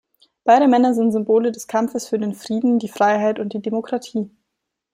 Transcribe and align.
Beide 0.45 0.67
Männer 0.67 0.95
sind 0.95 1.11
Symbole 1.11 1.51
des 1.51 1.67
Kampfes 1.67 2.07
für 2.07 2.17
den 2.17 2.33
Frieden, 2.33 2.79
die 2.79 2.87
Freiheit 2.87 3.37
und 3.37 3.53
die 3.53 3.61
Demokratie. 3.61 4.31